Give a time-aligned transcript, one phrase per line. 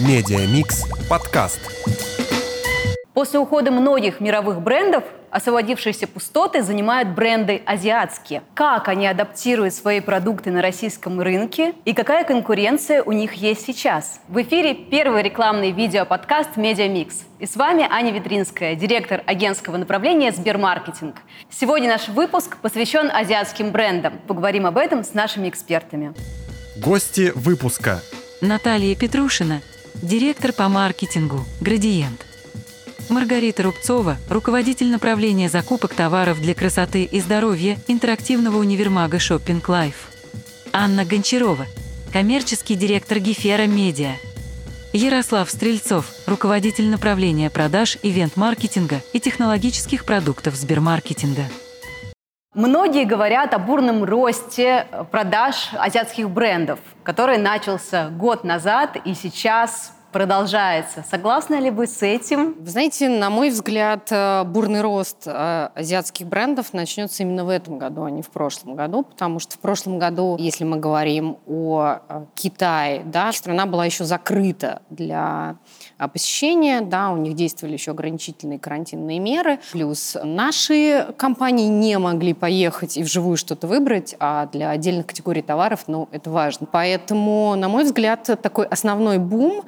[0.00, 1.58] Медиамикс подкаст.
[3.14, 5.02] После ухода многих мировых брендов
[5.32, 8.42] освободившиеся пустоты занимают бренды азиатские.
[8.54, 14.20] Как они адаптируют свои продукты на российском рынке и какая конкуренция у них есть сейчас?
[14.28, 17.24] В эфире первый рекламный видеоподкаст «Медиамикс».
[17.40, 21.16] И с вами Аня Витринская, директор агентского направления «Сбермаркетинг».
[21.50, 24.20] Сегодня наш выпуск посвящен азиатским брендам.
[24.28, 26.14] Поговорим об этом с нашими экспертами.
[26.76, 28.00] Гости выпуска.
[28.40, 29.60] Наталья Петрушина,
[30.02, 32.24] директор по маркетингу «Градиент».
[33.08, 39.94] Маргарита Рубцова, руководитель направления закупок товаров для красоты и здоровья интерактивного универмага Shopping Life.
[40.72, 41.66] Анна Гончарова,
[42.12, 44.12] коммерческий директор Гефера Медиа.
[44.92, 51.48] Ярослав Стрельцов, руководитель направления продаж, ивент-маркетинга и технологических продуктов Сбермаркетинга.
[52.54, 61.04] Многие говорят о бурном росте продаж азиатских брендов, который начался год назад и сейчас продолжается.
[61.08, 62.54] Согласны ли вы с этим?
[62.58, 67.78] Вы знаете, на мой взгляд, э, бурный рост э, азиатских брендов начнется именно в этом
[67.78, 71.98] году, а не в прошлом году, потому что в прошлом году, если мы говорим о
[72.08, 75.56] э, Китае, да, страна была еще закрыта для
[76.12, 82.96] посещения, да, у них действовали еще ограничительные карантинные меры, плюс наши компании не могли поехать
[82.96, 86.66] и вживую что-то выбрать, а для отдельных категорий товаров, ну, это важно.
[86.70, 89.64] Поэтому, на мой взгляд, такой основной бум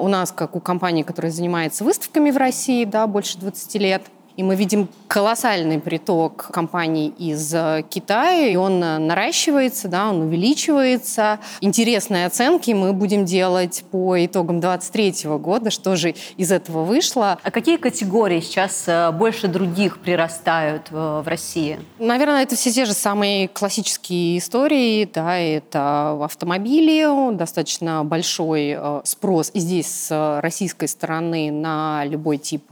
[0.00, 4.02] у нас, как у компании, которая занимается выставками в России, да, больше 20 лет,
[4.36, 10.22] и мы видим колоссальный приток компаний из э, Китая, и он э, наращивается, да, он
[10.22, 11.38] увеличивается.
[11.60, 17.38] Интересные оценки мы будем делать по итогам 2023 года, что же из этого вышло.
[17.42, 21.78] А какие категории сейчас э, больше других прирастают в России?
[21.98, 29.60] Наверное, это все те же самые классические истории, да, это автомобили, достаточно большой спрос и
[29.60, 32.64] здесь с российской стороны на любой тип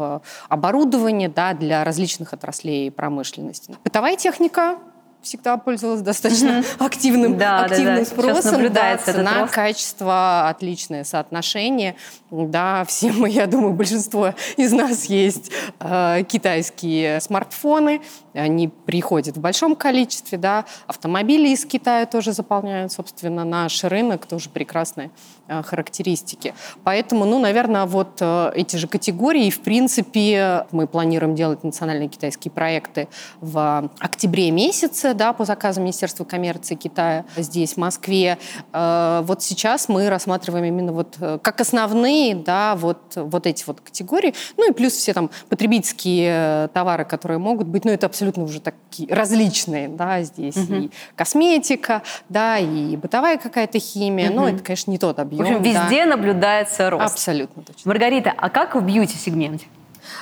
[0.49, 3.77] оборудования, да, для различных отраслей промышленности.
[3.85, 4.79] Бытовая техника,
[5.23, 6.87] всегда пользовалась достаточно mm-hmm.
[6.87, 8.07] активным, да, активным да, да.
[8.07, 8.73] спросом.
[8.73, 11.97] Да, цена, качество, отличное соотношение.
[12.31, 15.51] Да, все мы, я думаю, большинство из нас есть
[15.81, 18.01] э, китайские смартфоны.
[18.35, 20.39] Они приходят в большом количестве.
[20.39, 20.65] Да.
[20.87, 24.27] Автомобили из Китая тоже заполняют, собственно, наш рынок.
[24.27, 25.11] Тоже прекрасные
[25.49, 26.55] э, характеристики.
[26.85, 29.51] Поэтому, ну, наверное, вот э, эти же категории.
[29.51, 33.09] В принципе, мы планируем делать национальные китайские проекты
[33.41, 38.39] в октябре месяце да, по заказам Министерства коммерции Китая здесь, в Москве.
[38.73, 44.35] Э, вот сейчас мы рассматриваем именно вот как основные, да, вот, вот эти вот категории.
[44.57, 49.13] Ну и плюс все там потребительские товары, которые могут быть, ну это абсолютно уже такие
[49.13, 50.75] различные, да, здесь угу.
[50.75, 54.37] и косметика, да, и бытовая какая-то химия, угу.
[54.37, 55.45] но это, конечно, не тот объем.
[55.45, 56.17] В общем, везде да.
[56.17, 57.15] наблюдается рост.
[57.15, 57.89] Абсолютно точно.
[57.89, 59.67] Маргарита, а как в бьюти-сегменте?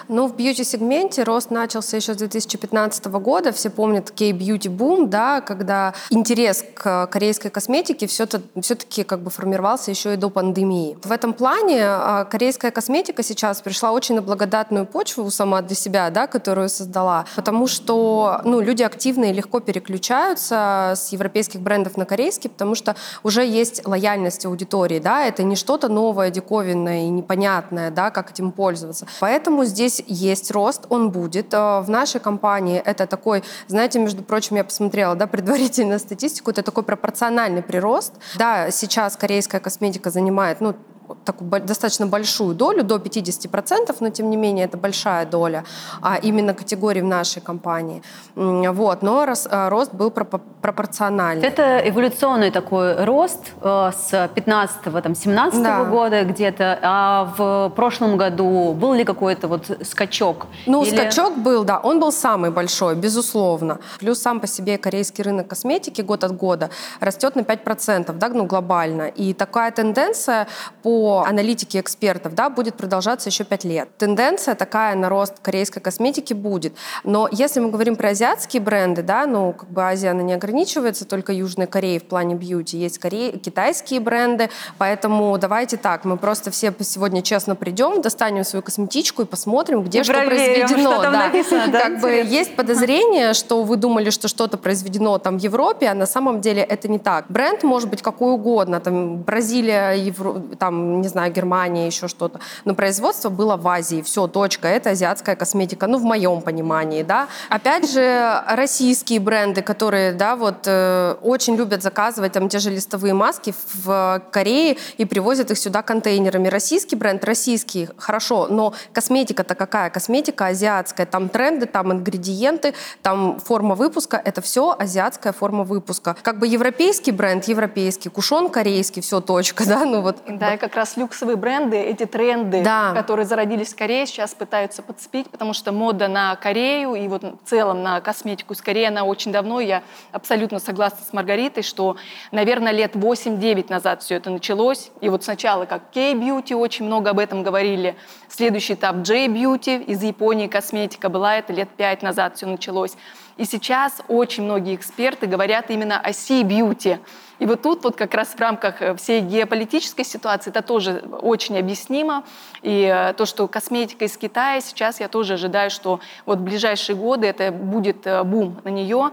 [0.09, 3.53] Ну, в бьюти-сегменте рост начался еще с 2015 года.
[3.53, 10.17] Все помнят кей-бьюти-бум, да, когда интерес к корейской косметике все-таки как бы формировался еще и
[10.17, 10.97] до пандемии.
[11.03, 16.11] В этом плане а, корейская косметика сейчас пришла очень на благодатную почву сама для себя,
[16.11, 22.05] да, которую создала, потому что ну, люди активно и легко переключаются с европейских брендов на
[22.05, 27.91] корейские, потому что уже есть лояльность аудитории, да, это не что-то новое, диковинное и непонятное,
[27.91, 29.07] да, как этим пользоваться.
[29.21, 31.55] Поэтому здесь здесь есть рост, он будет.
[31.55, 36.63] Э, в нашей компании это такой, знаете, между прочим, я посмотрела, да, предварительно статистику, это
[36.63, 38.15] такой пропорциональный прирост.
[38.37, 40.75] Да, сейчас корейская косметика занимает, ну,
[41.25, 45.65] такую достаточно большую долю, до 50%, но тем не менее это большая доля
[46.03, 48.03] а именно категории в нашей компании.
[48.35, 51.47] Вот, но рост, э, рост был пропорциональный.
[51.47, 55.85] Это эволюционный такой рост э, с 15-17 да.
[55.85, 60.47] года где-то, а в прошлом году был ли какой-то вот скачок?
[60.67, 60.97] Ну, Или...
[60.97, 63.79] скачок был, да, он был самый большой, безусловно.
[63.99, 66.71] Плюс сам по себе корейский рынок косметики год от года
[67.01, 69.09] растет на 5%, да, ну, глобально.
[69.19, 70.47] И такая тенденция
[70.83, 73.89] по по аналитике экспертов, да, будет продолжаться еще пять лет.
[73.99, 76.75] Тенденция такая на рост корейской косметики будет.
[77.05, 81.05] Но если мы говорим про азиатские бренды, да, ну, как бы Азия, она не ограничивается
[81.05, 82.77] только Южной Кореей в плане бьюти.
[82.79, 88.65] Есть Корей, китайские бренды, поэтому давайте так, мы просто все сегодня честно придем, достанем свою
[88.65, 90.93] косметичку и посмотрим, где и что проверим, произведено.
[90.95, 91.27] Что там да.
[91.27, 91.81] написано, да?
[91.81, 96.07] Как бы есть подозрение, что вы думали, что что-то произведено там в Европе, а на
[96.07, 97.27] самом деле это не так.
[97.29, 102.41] Бренд может быть какой угодно, там Бразилия, Евро, там не знаю, Германия, еще что-то.
[102.65, 104.03] Но производство было в Азии.
[104.03, 104.69] Все, точка.
[104.69, 105.87] Это азиатская косметика.
[105.87, 107.29] Ну, в моем понимании, да.
[107.49, 113.15] Опять же, российские бренды, которые, да, вот э, очень любят заказывать там те же листовые
[113.15, 116.49] маски в Корее и привозят их сюда контейнерами.
[116.49, 119.91] Российский бренд, российский, хорошо, но косметика-то какая?
[119.91, 121.07] Косметика азиатская.
[121.07, 124.21] Там тренды, там ингредиенты, там форма выпуска.
[124.25, 126.17] Это все азиатская форма выпуска.
[126.23, 130.17] Как бы европейский бренд, европейский, кушон корейский, все, точка, да, ну вот.
[130.27, 132.93] Да, как раз люксовые бренды, эти тренды, да.
[132.95, 137.39] которые зародились в Корее, сейчас пытаются подцепить, потому что мода на Корею и вот в
[137.45, 139.83] целом на косметику из Кореи, она очень давно, я
[140.13, 141.97] абсолютно согласна с Маргаритой, что,
[142.33, 147.19] наверное, лет 8-9 назад все это началось, и вот сначала как K-beauty очень много об
[147.19, 147.97] этом говорили,
[148.29, 152.97] следующий этап J-beauty из Японии косметика была, это лет 5 назад все началось.
[153.39, 156.99] И сейчас очень многие эксперты говорят именно о C-beauty.
[157.39, 161.57] И вот тут вот как раз в рамках э, всей геополитической ситуации это тоже очень
[161.57, 162.25] объяснимо.
[162.63, 166.97] И э, то, что косметика из Китая, сейчас я тоже ожидаю, что вот в ближайшие
[166.97, 169.13] годы это будет э, бум на нее.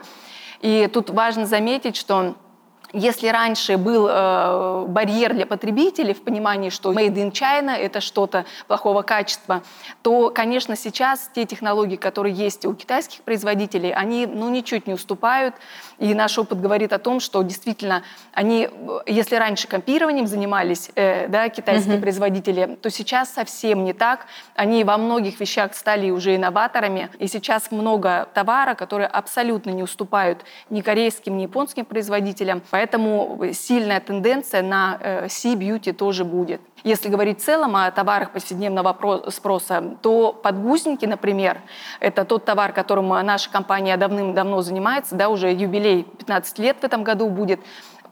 [0.61, 2.33] И тут важно заметить, что
[2.95, 8.45] если раньше был э, барьер для потребителей в понимании, что made in China– это что-то
[8.67, 9.61] плохого качества,
[10.01, 15.55] то, конечно, сейчас те технологии, которые есть у китайских производителей, они ну, ничуть не уступают.
[15.99, 18.03] И наш опыт говорит о том, что действительно
[18.33, 18.69] они,
[19.05, 22.01] если раньше копированием занимались э, да, китайские mm-hmm.
[22.01, 24.25] производители, то сейчас совсем не так.
[24.55, 27.09] Они во многих вещах стали уже инноваторами.
[27.19, 32.61] И сейчас много товара, которые абсолютно не уступают ни корейским, ни японским производителям.
[32.71, 36.61] Поэтому сильная тенденция на э, Sea-Beauty тоже будет.
[36.85, 38.95] Если говорить в целом о товарах повседневного
[39.31, 41.59] спроса, то подгузники, например,
[41.99, 47.03] это тот товар, которым наша компания давным-давно занимается, да, уже юбилей 15 лет в этом
[47.03, 47.59] году будет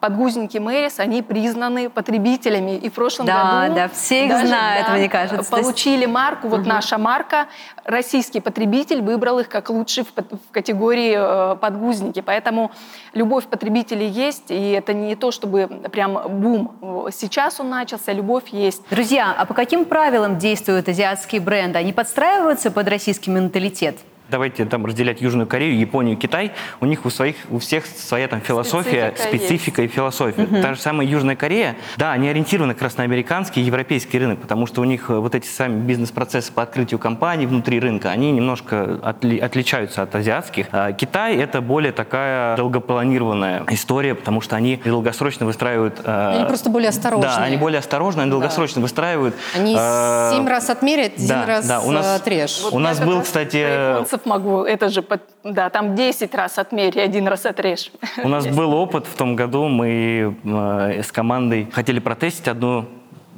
[0.03, 2.71] подгузники Мэрис, они признаны потребителями.
[2.71, 3.75] И в прошлом да, году...
[3.75, 5.49] Да, все их знают, да, мне кажется.
[5.49, 6.67] Получили марку, вот угу.
[6.67, 7.47] наша марка,
[7.85, 12.19] российский потребитель выбрал их как лучший в, в категории э, подгузники.
[12.19, 12.71] Поэтому
[13.13, 17.09] любовь потребителей есть, и это не то, чтобы прям бум.
[17.13, 18.81] Сейчас он начался, любовь есть.
[18.89, 21.79] Друзья, а по каким правилам действуют азиатские бренды?
[21.79, 23.95] Они подстраиваются под российский менталитет?
[24.33, 28.41] Давайте там разделять Южную Корею, Японию, Китай, у них у своих, у всех своя там
[28.41, 30.43] философия, специфика, специфика и философия.
[30.43, 30.61] Угу.
[30.61, 34.41] Та же самая Южная Корея, да, они ориентированы как раз на американский и европейский рынок,
[34.41, 38.31] потому что у них э, вот эти сами бизнес-процессы по открытию компаний внутри рынка, они
[38.31, 40.65] немножко отли, отличаются от азиатских.
[40.71, 46.01] А Китай это более такая долгопланированная история, потому что они долгосрочно выстраивают...
[46.03, 47.27] Э, они просто более осторожны.
[47.27, 48.81] Да, они более осторожны, они долгосрочно да.
[48.81, 49.35] выстраивают.
[49.55, 52.61] Они э, семь раз отмерят, да, раз да, у нас, отрежь.
[52.63, 55.03] Вот у нас был, кстати могу, это же,
[55.43, 57.91] да, там 10 раз отмерь, один раз отрежь.
[58.23, 62.85] У нас был опыт в том году, мы э, с командой хотели протестить одну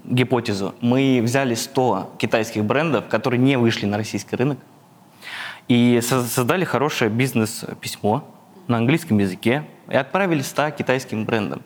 [0.03, 0.73] гипотезу.
[0.81, 4.59] Мы взяли 100 китайских брендов, которые не вышли на российский рынок,
[5.67, 8.23] и создали хорошее бизнес-письмо
[8.67, 11.61] на английском языке и отправили 100 китайским брендам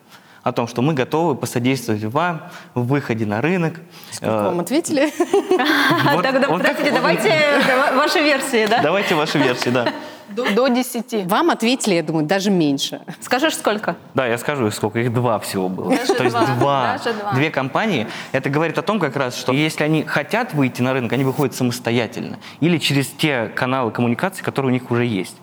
[0.50, 2.44] о том, что мы готовы посодействовать вам
[2.74, 3.80] в выходе на рынок.
[4.12, 5.12] Сколько э, вам ответили?
[6.22, 7.34] Тогда, подождите, давайте
[7.96, 8.82] ваши версии, да?
[8.82, 9.94] Давайте ваши версии, да.
[10.30, 11.26] До 10.
[11.26, 13.02] Вам ответили, я думаю, даже меньше.
[13.20, 13.96] Скажешь, сколько?
[14.14, 15.00] Да, я скажу сколько.
[15.00, 15.90] Их два всего было.
[15.96, 16.98] Даже То есть два.
[16.98, 17.34] Даже два.
[17.34, 18.08] Две компании.
[18.32, 21.56] Это говорит о том как раз, что если они хотят выйти на рынок, они выходят
[21.56, 22.38] самостоятельно.
[22.60, 25.36] Или через те каналы коммуникации, которые у них уже есть.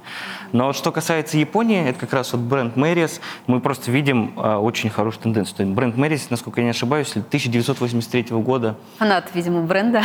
[0.53, 4.91] Но что касается Японии, это как раз вот бренд Мэрис, мы просто видим а, очень
[4.91, 5.57] хорошую тенденцию.
[5.57, 8.77] То есть бренд Мэрис, насколько я не ошибаюсь, 1983 года.
[8.99, 10.03] Фанат, видимо, бренда.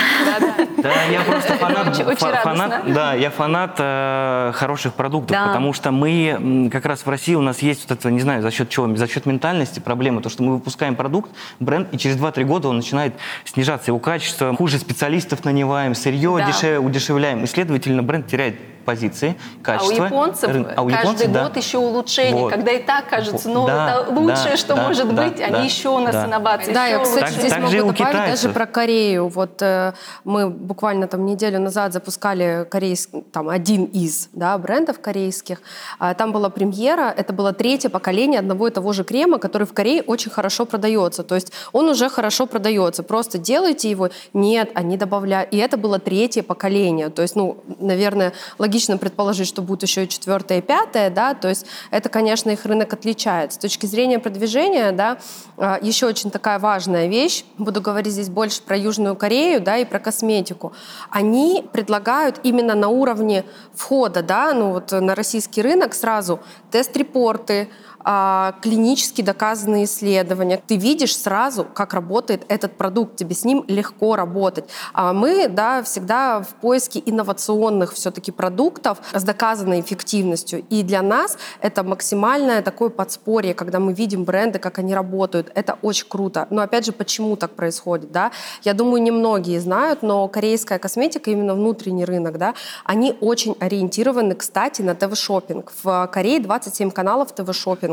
[0.81, 5.47] Да, я просто фанат, фанат, да, я фанат э, хороших продуктов, да.
[5.47, 8.51] потому что мы как раз в России у нас есть вот это, не знаю, за
[8.51, 12.43] счет чего, за счет ментальности проблема, то, что мы выпускаем продукт, бренд, и через 2-3
[12.45, 13.13] года он начинает
[13.45, 16.47] снижаться его качество, хуже специалистов нанимаем, сырье да.
[16.47, 19.95] дешев, удешевляем, и, следовательно, бренд теряет позиции, качество.
[19.95, 21.59] А у японцев а у каждый японцев, год да.
[21.59, 22.51] еще улучшение, вот.
[22.51, 25.45] когда и так кажется, ну да, это лучшее, да, что да, может да, быть, да,
[25.45, 26.25] они еще у нас да.
[26.25, 26.73] инновации.
[26.73, 28.41] Да, я, кстати, так, здесь так могу добавить китайцев.
[28.41, 29.27] даже про Корею.
[29.27, 35.61] Вот э, мы буквально там неделю назад запускали корейский, там один из да, брендов корейских.
[35.99, 39.73] А, там была премьера, это было третье поколение одного и того же крема, который в
[39.73, 41.23] Корее очень хорошо продается.
[41.23, 43.03] То есть он уже хорошо продается.
[43.03, 44.09] Просто делайте его.
[44.33, 45.53] Нет, они добавляют.
[45.53, 47.09] И это было третье поколение.
[47.09, 51.33] То есть, ну, наверное, логично логично предположить, что будет еще и четвертое, и пятое, да,
[51.33, 53.51] то есть это, конечно, их рынок отличает.
[53.51, 55.17] С точки зрения продвижения, да,
[55.57, 59.83] а, еще очень такая важная вещь, буду говорить здесь больше про Южную Корею, да, и
[59.83, 60.71] про косметику.
[61.09, 63.43] Они предлагают именно на уровне
[63.75, 66.39] входа, да, ну вот на российский рынок сразу
[66.71, 67.67] тест-репорты,
[68.03, 70.61] а, клинически доказанные исследования.
[70.65, 74.65] Ты видишь сразу, как работает этот продукт, тебе с ним легко работать.
[74.93, 80.63] А мы да, всегда в поиске инновационных все-таки продуктов с доказанной эффективностью.
[80.69, 85.51] И для нас это максимальное такое подспорье, когда мы видим бренды, как они работают.
[85.55, 86.47] Это очень круто.
[86.49, 88.11] Но опять же, почему так происходит?
[88.11, 88.31] Да?
[88.63, 92.53] Я думаю, немногие знают, но корейская косметика, именно внутренний рынок, да,
[92.85, 95.71] они очень ориентированы, кстати, на ТВ-шоппинг.
[95.83, 97.90] В Корее 27 каналов ТВ-шоппинга.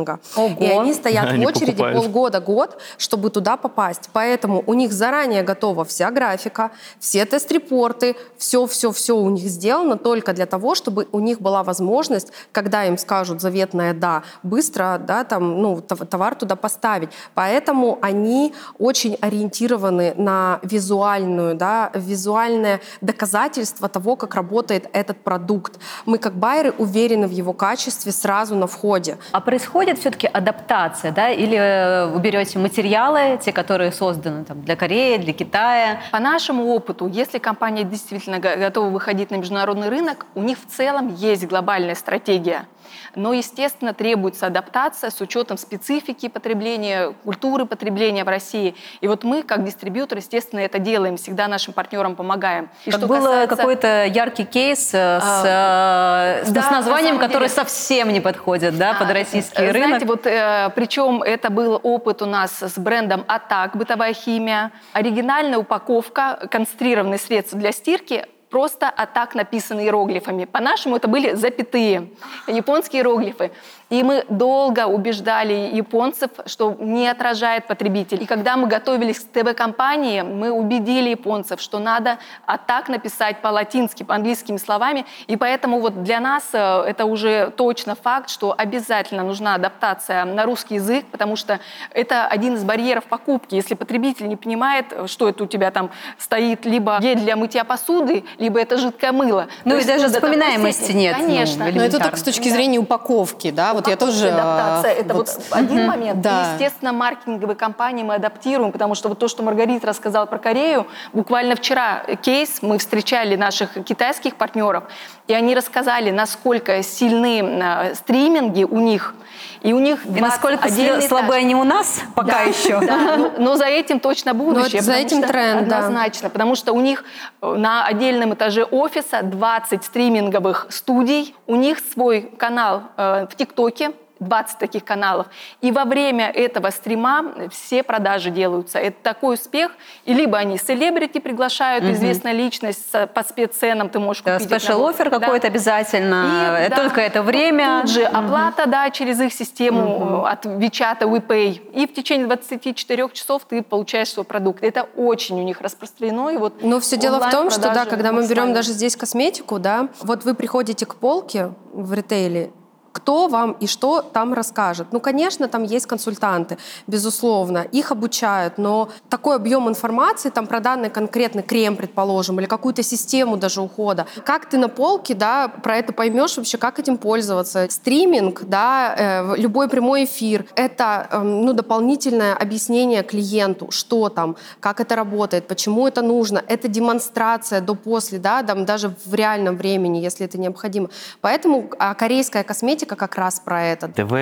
[0.61, 4.11] И они стоят они в очереди полгода-год, чтобы туда попасть.
[4.13, 10.47] Поэтому у них заранее готова вся графика, все тест-репорты, все-все-все у них сделано только для
[10.47, 15.81] того, чтобы у них была возможность, когда им скажут заветное «да», быстро да, там, ну,
[15.81, 17.11] товар туда поставить.
[17.35, 25.79] Поэтому они очень ориентированы на визуальную, да, визуальное доказательство того, как работает этот продукт.
[26.07, 29.19] Мы как байеры уверены в его качестве сразу на входе.
[29.33, 34.77] А происходит все-таки адаптация, да, или э, вы берете материалы, те, которые созданы там, для
[34.77, 36.01] Кореи, для Китая?
[36.13, 41.15] По нашему опыту, если компания действительно готова выходить на международный рынок, у них в целом
[41.15, 42.67] есть глобальная стратегия–
[43.15, 48.75] но, естественно, требуется адаптация с учетом специфики потребления, культуры потребления в России.
[49.01, 52.71] И вот мы, как дистрибьютор, естественно, это делаем, всегда нашим партнерам помогаем.
[52.85, 53.57] И как что был касается...
[53.57, 58.95] какой-то яркий кейс э, с, а, э, да, с названием, который совсем не подходит да,
[58.95, 59.89] под российский Знаете, рынок.
[59.89, 64.73] Знаете, вот, э, причем это был опыт у нас с брендом «Атак», бытовая химия.
[64.93, 70.45] Оригинальная упаковка, концентрированные средства для стирки– просто атак написаны иероглифами.
[70.45, 72.11] По-нашему это были запятые,
[72.47, 73.51] японские иероглифы.
[73.91, 78.23] И мы долго убеждали японцев, что не отражает потребитель.
[78.23, 84.03] И когда мы готовились к ТВ-компании, мы убедили японцев, что надо а так написать по-латински,
[84.03, 85.07] по-английскими словами.
[85.27, 90.45] И поэтому вот для нас э, это уже точно факт, что обязательно нужна адаптация на
[90.45, 91.59] русский язык, потому что
[91.93, 93.55] это один из барьеров покупки.
[93.55, 98.25] Если потребитель не понимает, что это у тебя там стоит, либо гель для мытья посуды,
[98.39, 99.49] либо это жидкое мыло.
[99.65, 101.17] Ну и даже вспоминаемости нет.
[101.19, 101.65] Ну, Конечно.
[101.67, 103.78] Ну, Но это только с точки зрения упаковки, да?
[103.79, 104.29] Вот я тоже...
[104.29, 106.21] Адаптация, это вот, вот один момент.
[106.21, 106.51] Да.
[106.51, 110.87] И, естественно, маркетинговые компании мы адаптируем, потому что вот то, что Маргарита рассказала про Корею,
[111.13, 114.85] буквально вчера кейс, мы встречали наших китайских партнеров,
[115.27, 119.15] и они рассказали, насколько сильны э, стриминги у них,
[119.63, 120.69] и у них и насколько
[121.01, 122.81] слабы они у нас пока да, еще.
[122.81, 124.83] Да, но, но за этим точно будущее.
[124.83, 126.31] за этим тренд, Однозначно, да.
[126.31, 127.05] потому что у них
[127.43, 133.93] э, на отдельном этаже офиса 20 стриминговых студий, у них свой канал э, в ТикТоке,
[134.21, 135.27] 20 таких каналов.
[135.61, 138.79] И во время этого стрима все продажи делаются.
[138.79, 139.73] Это такой успех.
[140.05, 141.93] И либо они селебрити приглашают, угу.
[141.93, 144.43] известная личность по спецценам ты можешь купить.
[144.43, 145.19] Спешл офер да.
[145.19, 146.67] какой-то обязательно.
[146.67, 147.83] И, Только да, это время.
[147.83, 148.17] Тут же угу.
[148.17, 150.25] оплата, да, через их систему угу.
[150.25, 151.73] от WeChat, WePay.
[151.73, 154.63] И в течение 24 часов ты получаешь свой продукт.
[154.63, 156.31] Это очень у них распространено.
[156.31, 159.59] И вот Но все дело в том, что да, когда мы берем даже здесь косметику,
[159.59, 162.51] да, вот вы приходите к полке в ритейле,
[162.99, 164.89] кто вам и что там расскажет.
[164.91, 170.91] Ну, конечно, там есть консультанты, безусловно, их обучают, но такой объем информации, там про данный
[170.91, 175.93] конкретный крем, предположим, или какую-то систему даже ухода, как ты на полке, да, про это
[175.93, 177.69] поймешь вообще, как этим пользоваться.
[177.71, 184.81] Стриминг, да, э, любой прямой эфир, это, э, ну, дополнительное объяснение клиенту, что там, как
[184.81, 190.27] это работает, почему это нужно, это демонстрация до-после, да, там, даже в реальном времени, если
[190.27, 190.91] это необходимо.
[191.21, 193.89] Поэтому а, корейская косметика статистика как раз про это.
[193.89, 194.13] ТВ,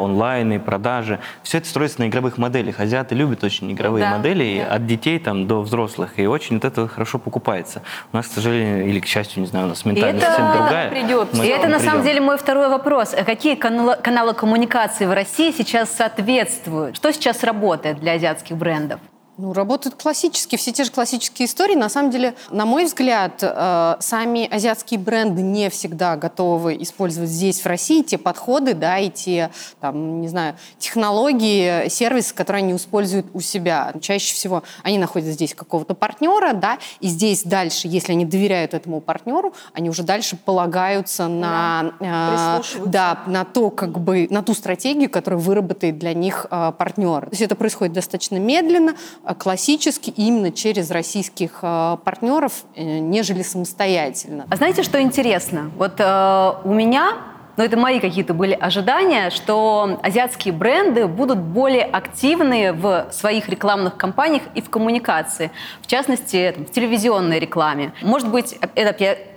[0.00, 1.20] онлайн и продажи.
[1.42, 2.80] Все это строится на игровых моделях.
[2.80, 4.74] Азиаты любят очень игровые да, модели да.
[4.74, 6.18] от детей там, до взрослых.
[6.18, 7.82] И очень вот это хорошо покупается.
[8.12, 10.90] У нас, к сожалению, или к счастью, не знаю, у нас ментальность совсем другая.
[10.90, 11.34] Придет.
[11.34, 13.14] И это на самом деле мой второй вопрос.
[13.14, 16.96] А какие каналы, каналы коммуникации в России сейчас соответствуют?
[16.96, 19.00] Что сейчас работает для азиатских брендов?
[19.36, 21.74] Ну, работают классические, все те же классические истории.
[21.74, 27.60] На самом деле, на мой взгляд, э, сами азиатские бренды не всегда готовы использовать здесь,
[27.60, 29.50] в России, те подходы, да, и те,
[29.80, 33.92] там, не знаю, технологии, сервисы, которые они используют у себя.
[34.00, 39.00] Чаще всего они находят здесь какого-то партнера, да, и здесь дальше, если они доверяют этому
[39.00, 44.54] партнеру, они уже дальше полагаются на, да, э, да, на то, как бы, на ту
[44.54, 47.22] стратегию, которую выработает для них э, партнер.
[47.22, 48.94] То есть это происходит достаточно медленно,
[49.32, 54.46] классически именно через российских э, партнеров, э, нежели самостоятельно.
[54.50, 55.70] А знаете, что интересно?
[55.76, 57.14] Вот э, у меня
[57.56, 63.96] но это мои какие-то были ожидания, что азиатские бренды будут более активны в своих рекламных
[63.96, 67.92] кампаниях и в коммуникации, в частности, в телевизионной рекламе.
[68.02, 68.92] Может быть, это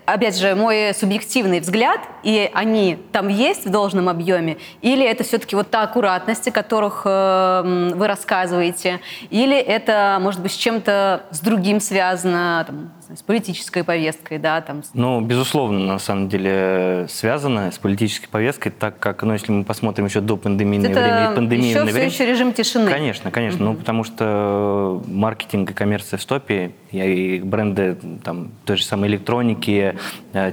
[0.08, 5.56] опять же мой субъективный взгляд, и они там есть в должном объеме, или это все-таки
[5.56, 11.40] вот та аккуратность, о которых э, вы рассказываете, или это, может быть, с чем-то с
[11.42, 14.82] другим связано, там, с политической повесткой, да, там.
[14.94, 20.06] Ну, безусловно, на самом деле связано с политической повесткой, так как, ну, если мы посмотрим
[20.06, 22.90] еще до пандемийное это время, пандемии еще все еще режим тишины.
[22.90, 23.74] Конечно, конечно, угу.
[23.74, 29.96] ну, потому что маркетинг и коммерция в стопе, и бренды там той же самой электроники,
[29.96, 29.97] э,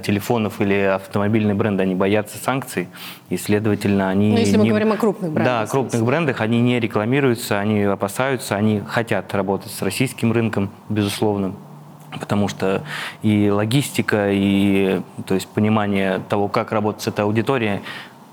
[0.03, 2.87] телефонов или автомобильные бренды, они боятся санкций,
[3.29, 4.31] и, следовательно, они...
[4.31, 4.63] Ну, если не...
[4.63, 5.61] мы говорим о крупных брендах.
[5.61, 11.53] Да, крупных брендах, они не рекламируются, они опасаются, они хотят работать с российским рынком, безусловно
[12.19, 12.83] потому что
[13.23, 17.81] и логистика, и то есть понимание того, как работать с этой аудиторией,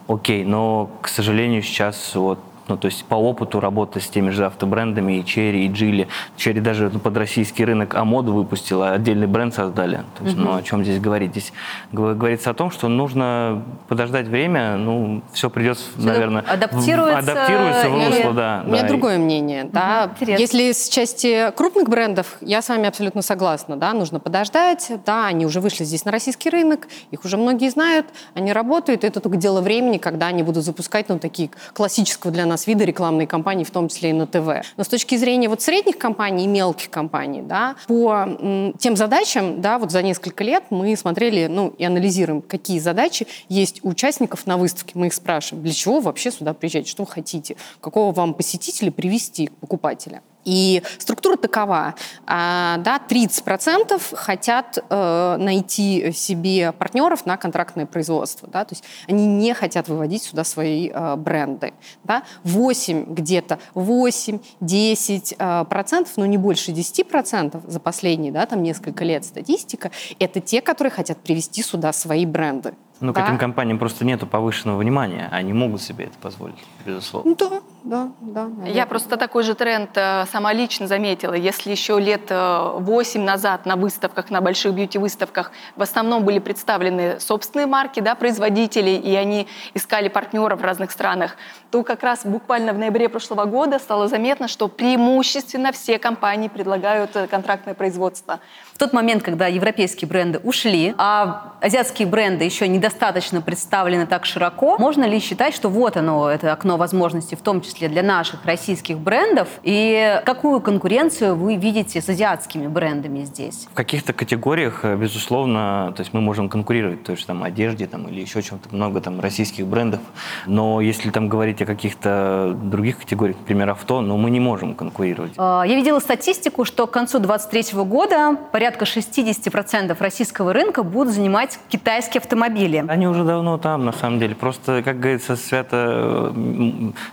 [0.06, 2.38] окей, но, к сожалению, сейчас вот
[2.68, 6.08] ну, то есть по опыту работы с теми же автобрендами, и Черри, и Джили.
[6.36, 10.02] Черри даже ну, под российский рынок Амоду выпустила, отдельный бренд создали.
[10.18, 10.44] То есть, угу.
[10.44, 11.32] ну, о чем здесь говорить?
[11.32, 11.52] Здесь
[11.92, 17.94] говорится о том, что нужно подождать время, ну, все придется, все наверное, адаптируется, адаптируется в
[17.94, 18.62] русло, да.
[18.64, 18.88] У меня да.
[18.88, 20.10] другое мнение, да.
[20.20, 25.26] Угу, Если с части крупных брендов, я с вами абсолютно согласна, да, нужно подождать, да,
[25.26, 29.36] они уже вышли здесь на российский рынок, их уже многие знают, они работают, это только
[29.36, 33.64] дело времени, когда они будут запускать, ну, такие классического для нас нас виды рекламной кампании,
[33.64, 34.66] в том числе и на ТВ.
[34.76, 39.78] Но с точки зрения вот средних компаний и мелких компаний, да, по тем задачам, да,
[39.78, 44.56] вот за несколько лет мы смотрели, ну, и анализируем, какие задачи есть у участников на
[44.56, 44.92] выставке.
[44.94, 49.50] Мы их спрашиваем, для чего вообще сюда приезжаете, что вы хотите, какого вам посетителя привести,
[49.60, 50.22] покупателя.
[50.44, 51.94] И структура такова.
[52.26, 58.48] А, да, 30% хотят э, найти себе партнеров на контрактное производство.
[58.48, 61.74] Да, то есть они не хотят выводить сюда свои э, бренды.
[62.04, 62.22] Да.
[62.44, 69.24] 8 где-то, 8-10%, э, процентов, но не больше 10% за последние да, там несколько лет
[69.24, 72.74] статистика, это те, которые хотят привести сюда свои бренды.
[73.00, 73.20] Ну, да?
[73.20, 75.28] к этим компаниям просто нету повышенного внимания.
[75.32, 76.54] Они могут себе это позволить,
[76.86, 77.34] безусловно.
[77.34, 78.44] Да, да, да.
[78.44, 78.72] Наверное.
[78.72, 81.34] Я просто такой же тренд э, сама лично заметила.
[81.34, 87.18] Если еще лет 8 э, назад на выставках, на больших бьюти-выставках в основном были представлены
[87.18, 91.36] собственные марки, да, производителей, и они искали партнеров в разных странах,
[91.70, 97.16] то как раз буквально в ноябре прошлого года стало заметно, что преимущественно все компании предлагают
[97.16, 98.38] э, контрактное производство.
[98.74, 104.76] В тот момент, когда европейские бренды ушли, а азиатские бренды еще недостаточно представлены так широко,
[104.78, 108.98] можно ли считать, что вот оно, это окно возможностей, в том числе для наших российских
[108.98, 113.68] брендов, и какую конкуренцию вы видите с азиатскими брендами здесь?
[113.72, 118.08] В каких-то категориях, э, безусловно, то есть мы можем конкурировать, то есть там одежде там,
[118.08, 120.00] или еще чем-то, много там российских брендов,
[120.46, 125.32] но если там говорить о каких-то других категориях, например, авто, но мы не можем конкурировать.
[125.36, 131.58] А, я видела статистику, что к концу 2023 года порядка 60% российского рынка будут занимать
[131.68, 132.84] китайские автомобили.
[132.88, 134.34] Они уже давно там, на самом деле.
[134.34, 136.32] Просто, как говорится, свято,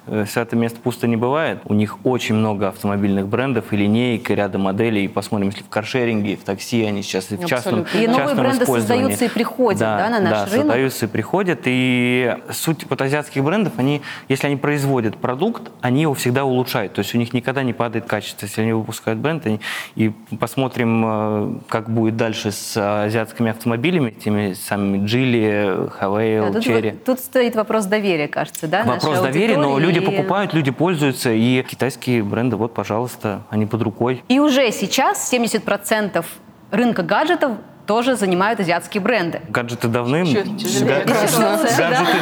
[0.08, 1.59] э, свято место пусто не бывает.
[1.65, 5.05] У них очень много автомобильных брендов и линеек, и ряда моделей.
[5.05, 8.65] И посмотрим, если в каршеринге, в такси они сейчас и в частном И новые бренды
[8.65, 10.57] создаются и приходят да, да, на наш да, рынок.
[10.57, 11.59] создаются и приходят.
[11.65, 16.93] И суть вот азиатских брендов, они, если они производят продукт, они его всегда улучшают.
[16.93, 18.45] То есть у них никогда не падает качество.
[18.45, 19.59] Если они выпускают бренд, они,
[19.95, 26.91] и посмотрим, э, как будет дальше с азиатскими автомобилями, теми самыми Джили, Хавейл, да, Черри.
[26.91, 28.83] Тут, тут стоит вопрос доверия, кажется, да?
[28.83, 29.99] Вопрос доверия, но люди
[30.39, 34.23] покупают, люди пользуются, и китайские бренды, вот, пожалуйста, они под рукой.
[34.28, 36.25] И уже сейчас 70%
[36.71, 37.52] рынка гаджетов
[37.86, 39.41] тоже занимают азиатские бренды.
[39.49, 40.58] Гаджеты давным, гаджеты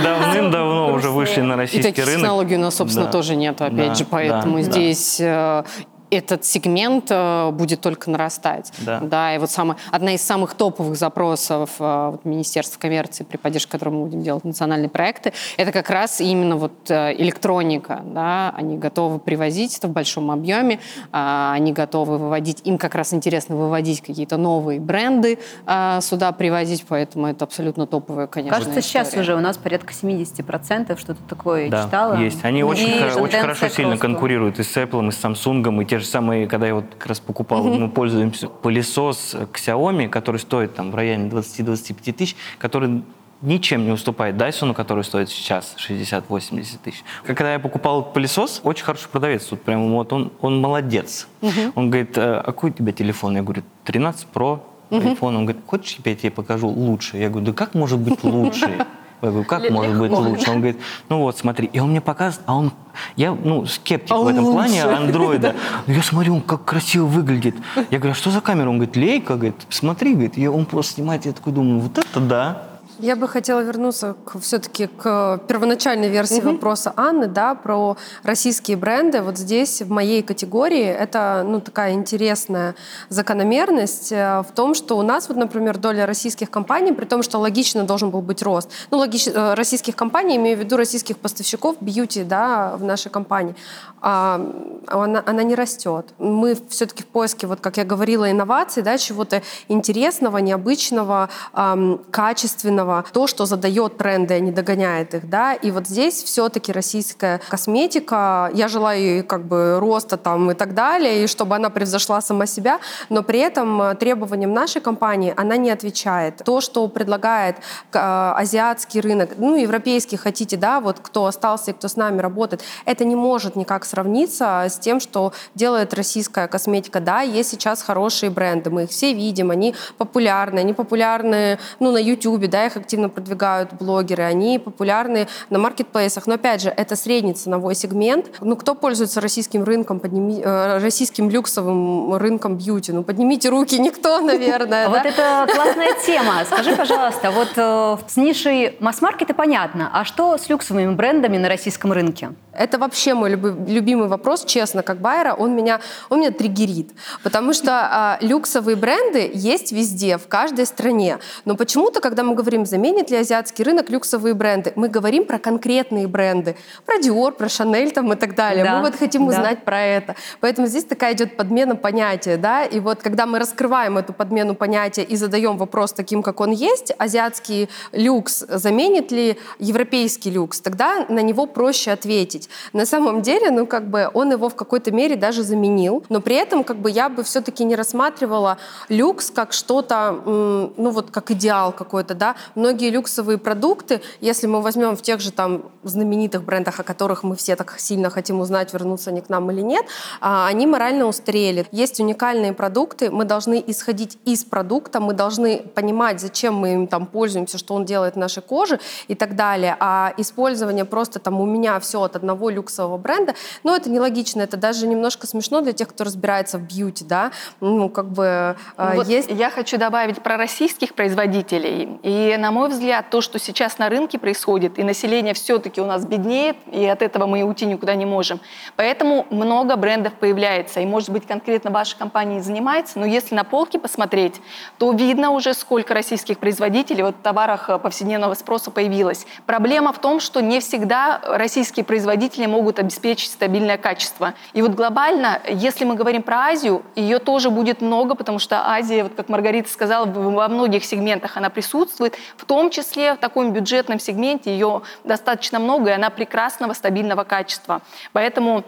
[0.03, 2.21] давным-давно уже вышли на российский и рынок.
[2.21, 5.65] технологий у нас, собственно, тоже нет, опять же, поэтому здесь да
[6.09, 8.71] этот сегмент э, будет только нарастать.
[8.79, 8.99] Да.
[9.01, 13.71] да и вот самое, одна из самых топовых запросов э, вот, Министерства коммерции, при поддержке
[13.71, 18.01] которого мы будем делать национальные проекты, это как раз именно вот э, электроника.
[18.05, 18.53] Да?
[18.55, 20.79] Они готовы привозить это в большом объеме,
[21.11, 26.85] а, они готовы выводить, им как раз интересно выводить какие-то новые бренды а, сюда привозить,
[26.87, 29.05] поэтому это абсолютно топовая, конечно, Кажется, история.
[29.05, 32.15] сейчас уже у нас порядка 70%, что-то такое да, читала.
[32.15, 32.43] есть.
[32.43, 35.99] Они очень, очень хорошо сильно конкурируют и с Apple, и с Samsung, и те те
[35.99, 37.79] же самые, когда я вот как раз покупал, mm-hmm.
[37.79, 43.01] мы пользуемся пылесос Xiaomi, который стоит там в районе 20-25 тысяч, который
[43.41, 47.03] ничем не уступает Dyson, который стоит сейчас 60-80 тысяч.
[47.25, 51.27] Когда я покупал пылесос, очень хороший продавец, тут прям вот он, он молодец.
[51.41, 51.71] Угу.
[51.73, 53.35] Он говорит, а какой у тебя телефон?
[53.35, 54.59] Я говорю, 13 Pro,
[54.91, 55.13] iPhone.
[55.13, 55.25] Угу.
[55.25, 57.17] Он говорит, хочешь, я тебе покажу лучше?
[57.17, 58.85] Я говорю, да как может быть лучше?
[59.21, 59.73] Я говорю, как Легко.
[59.73, 60.51] может быть лучше?
[60.51, 60.77] Он говорит,
[61.09, 61.67] ну вот, смотри.
[61.73, 62.71] И он мне показывает, а он,
[63.15, 64.53] я, ну, скептик а в этом лучше.
[64.53, 65.55] плане андроида.
[65.87, 67.55] Я смотрю, он как красиво выглядит.
[67.89, 68.69] Я говорю, а что за камера?
[68.69, 70.37] Он говорит, лейка, говорит, смотри, говорит.
[70.37, 72.66] И он просто снимает, я такой думаю, вот это да.
[72.99, 76.53] Я бы хотела вернуться к, все-таки к первоначальной версии угу.
[76.53, 79.21] вопроса Анны, да, про российские бренды.
[79.21, 82.75] Вот здесь в моей категории это, ну, такая интересная
[83.09, 87.37] закономерность э, в том, что у нас, вот, например, доля российских компаний, при том, что
[87.37, 91.75] логично должен был быть рост, ну, логично, э, российских компаний, имею в виду российских поставщиков
[91.79, 93.55] бьюти, да, в нашей компании,
[94.01, 94.39] а,
[94.87, 96.13] она, она не растет.
[96.17, 102.86] Мы все-таки в поиске, вот как я говорила, инноваций, да, чего-то интересного, необычного, эм, качественного,
[102.87, 107.39] важного то, что задает тренды, а не догоняет их, да, и вот здесь все-таки российская
[107.49, 112.21] косметика, я желаю ей как бы роста там и так далее, и чтобы она превзошла
[112.21, 116.37] сама себя, но при этом э, требованиям нашей компании она не отвечает.
[116.43, 117.57] То, что предлагает
[117.93, 122.63] э, азиатский рынок, ну, европейский хотите, да, вот кто остался и кто с нами работает,
[122.85, 126.99] это не может никак сравниться с тем, что делает российская косметика.
[126.99, 131.97] Да, есть сейчас хорошие бренды, мы их все видим, они популярны, они популярны, ну, на
[131.97, 136.27] YouTube, да, их активно продвигают блогеры, они популярны на маркетплейсах.
[136.27, 138.27] Но опять же, это средний ценовой сегмент.
[138.41, 142.91] Ну, кто пользуется российским рынком, подними, э, российским люксовым рынком бьюти?
[142.91, 144.89] Ну, поднимите руки, никто, наверное.
[144.89, 146.43] Вот это классная тема.
[146.45, 151.91] Скажи, пожалуйста, вот э, с нишей масс-маркета понятно, а что с люксовыми брендами на российском
[151.91, 152.31] рынке?
[152.57, 156.91] Это вообще мой любимый вопрос, честно, как байера, он меня, он меня триггерит.
[157.23, 161.19] Потому что э, люксовые бренды есть везде, в каждой стране.
[161.45, 166.07] Но почему-то, когда мы говорим, заменит ли азиатский рынок люксовые бренды, мы говорим про конкретные
[166.07, 166.55] бренды.
[166.85, 168.63] Про Dior, про Chanel там, и так далее.
[168.63, 169.65] Да, мы вот хотим узнать да.
[169.65, 170.15] про это.
[170.39, 172.37] Поэтому здесь такая идет подмена понятия.
[172.37, 172.65] Да?
[172.65, 176.91] И вот когда мы раскрываем эту подмену понятия и задаем вопрос таким, как он есть,
[176.97, 183.51] азиатский люкс заменит ли европейский люкс, тогда на него проще ответить есть на самом деле,
[183.51, 186.89] ну, как бы он его в какой-то мере даже заменил, но при этом, как бы,
[186.89, 188.57] я бы все-таки не рассматривала
[188.89, 192.35] люкс как что-то, ну, вот как идеал какой-то, да.
[192.55, 197.35] Многие люксовые продукты, если мы возьмем в тех же там знаменитых брендах, о которых мы
[197.35, 199.85] все так сильно хотим узнать, вернутся они к нам или нет,
[200.21, 201.65] а, они морально устарели.
[201.71, 207.05] Есть уникальные продукты, мы должны исходить из продукта, мы должны понимать, зачем мы им там
[207.05, 209.75] пользуемся, что он делает нашей коже и так далее.
[209.79, 213.33] А использование просто там у меня все от одного одного люксового бренда.
[213.63, 217.31] Но это нелогично, это даже немножко смешно для тех, кто разбирается в бьюти, да.
[217.59, 219.29] Ну, как бы ну, вот есть...
[219.31, 221.99] Я хочу добавить про российских производителей.
[222.03, 226.05] И, на мой взгляд, то, что сейчас на рынке происходит, и население все-таки у нас
[226.05, 228.39] беднеет, и от этого мы уйти никуда не можем.
[228.75, 230.79] Поэтому много брендов появляется.
[230.79, 234.41] И, может быть, конкретно ваша компания занимается, но если на полке посмотреть,
[234.77, 239.25] то видно уже, сколько российских производителей вот в товарах повседневного спроса появилось.
[239.45, 244.33] Проблема в том, что не всегда российские производители производители могут обеспечить стабильное качество.
[244.53, 249.03] И вот глобально, если мы говорим про Азию, ее тоже будет много, потому что Азия,
[249.03, 253.99] вот как Маргарита сказала, во многих сегментах она присутствует, в том числе в таком бюджетном
[253.99, 257.81] сегменте ее достаточно много, и она прекрасного, стабильного качества.
[258.13, 258.63] Поэтому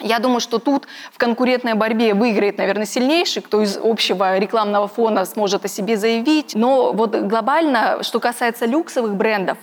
[0.00, 5.24] я думаю, что тут в конкурентной борьбе выиграет, наверное, сильнейший, кто из общего рекламного фона
[5.24, 6.54] сможет о себе заявить.
[6.54, 9.58] Но вот глобально, что касается люксовых брендов,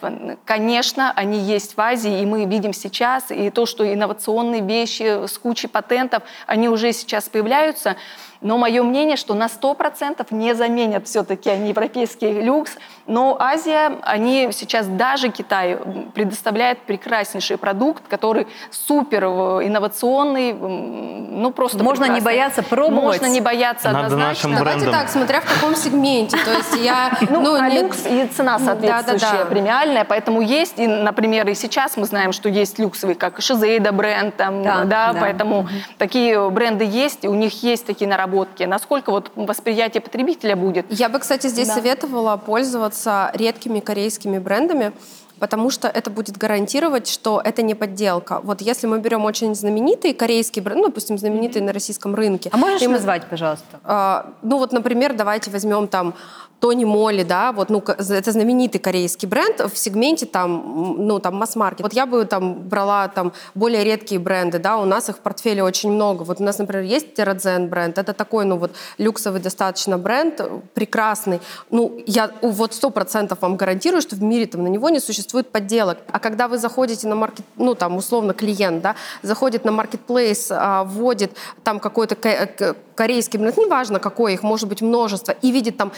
[0.46, 5.38] конечно, они есть в Азии, и мы видим сейчас, и то, что инновационные вещи с
[5.38, 7.96] кучей патентов, они уже сейчас появляются.
[8.42, 12.78] Но мое мнение, что на 100% не заменят все-таки они европейский люкс.
[13.08, 15.78] Но Азия, они сейчас даже Китай
[16.14, 19.28] предоставляет прекраснейший продукт, который супер э,
[19.68, 22.22] инновационный, ну просто Можно прекрасный.
[22.22, 23.22] не бояться пробовать.
[23.22, 24.50] Можно не бояться Надо однозначно.
[24.50, 26.38] Нашим Давайте так, смотря в каком сегменте.
[26.38, 27.18] То есть я...
[27.30, 29.46] Ну, ну а люкс и цена соответствующая, да, да, да.
[29.46, 34.36] премиальная, поэтому есть, и, например, и сейчас мы знаем, что есть люксовые, как Шизейда бренд,
[34.38, 35.70] там, да, да, да, поэтому угу.
[35.98, 38.64] такие бренды есть, и у них есть такие наработки наработки?
[38.64, 40.86] Насколько вот восприятие потребителя будет?
[40.90, 41.76] Я бы, кстати, здесь да.
[41.76, 44.94] советовала пользоваться редкими корейскими брендами,
[45.40, 48.40] потому что это будет гарантировать, что это не подделка.
[48.44, 51.66] Вот если мы берем очень знаменитые корейские бренды, ну, допустим, знаменитые mm-hmm.
[51.66, 52.50] на российском рынке.
[52.54, 53.80] А можешь им, назвать, пожалуйста?
[53.84, 56.14] Э, ну вот, например, давайте возьмем там
[56.60, 61.82] Тони Молли, да, вот, ну, это знаменитый корейский бренд в сегменте там, ну, там, масс-маркет.
[61.82, 65.64] Вот я бы там брала там более редкие бренды, да, у нас их в портфеле
[65.64, 66.24] очень много.
[66.24, 70.42] Вот у нас, например, есть Терадзен бренд, это такой, ну, вот, люксовый достаточно бренд,
[70.74, 71.42] прекрасный.
[71.70, 75.52] Ну, я вот сто процентов вам гарантирую, что в мире там на него не существует
[75.52, 76.00] подделок.
[76.12, 80.84] А когда вы заходите на маркет, ну, там, условно, клиент, да, заходит на маркетплейс, а,
[80.86, 81.32] вводит
[81.64, 82.16] там какой-то
[82.96, 85.92] корейский бренд, неважно какой, их может быть множество, и видит там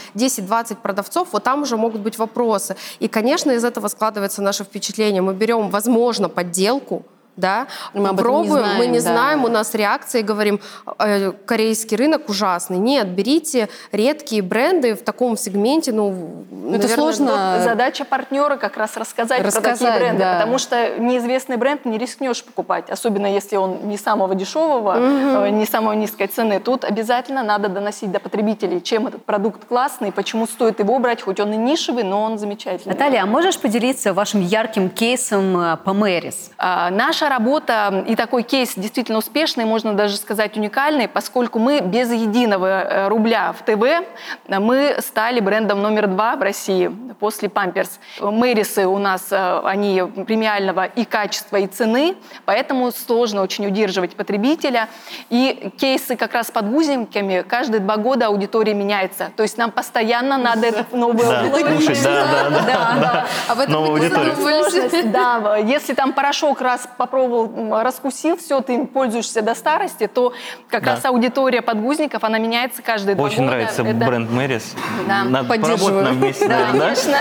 [0.49, 2.75] 10-20 продавцов, вот там уже могут быть вопросы.
[2.99, 5.21] И, конечно, из этого складывается наше впечатление.
[5.21, 7.05] Мы берем, возможно, подделку,
[7.39, 9.11] да, мы пробуем, не знаем, мы не да.
[9.13, 10.59] знаем, у нас реакция, и говорим,
[10.99, 12.77] э, корейский рынок ужасный.
[12.77, 17.61] Нет, берите редкие бренды в таком сегменте, ну, наверное, это сложно.
[17.63, 20.33] Задача партнера как раз рассказать, рассказать про такие бренды, да.
[20.35, 25.55] потому что неизвестный бренд не рискнешь покупать, особенно если он не самого дешевого, угу.
[25.55, 26.59] не самой низкой цены.
[26.59, 31.39] Тут обязательно надо доносить до потребителей, чем этот продукт классный, почему стоит его брать, хоть
[31.39, 32.93] он и нишевый, но он замечательный.
[32.93, 36.51] Наталья, а можешь поделиться вашим ярким кейсом э, по Мэрис?
[36.57, 42.11] А, наша работа и такой кейс действительно успешный, можно даже сказать уникальный, поскольку мы без
[42.11, 44.05] единого э, рубля в ТВ,
[44.47, 47.99] мы стали брендом номер два в России после Памперс.
[48.19, 52.15] Мэрисы у нас, э, они премиального и качества, и цены,
[52.45, 54.87] поэтому сложно очень удерживать потребителя.
[55.29, 59.31] И кейсы как раз с подгузниками, каждые два года аудитория меняется.
[59.35, 61.79] То есть нам постоянно надо эту новую аудиторию.
[62.03, 63.27] Да, да, да.
[63.47, 63.91] Об этом мы
[65.11, 70.33] Да, если там порошок раз попробовал, раскусил, все, ты им пользуешься до старости, то
[70.69, 73.33] как раз аудитория подгузников, она меняется каждые два года.
[73.33, 74.75] Очень нравится бренд Мэрис.
[75.07, 76.67] Надо поработать нам вместе, да?
[76.71, 77.17] Конечно.